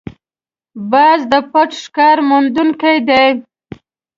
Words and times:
باز 0.91 1.19
د 1.31 1.33
پټ 1.51 1.69
ښکار 1.83 2.17
موندونکی 2.29 2.97
دی 3.07 3.25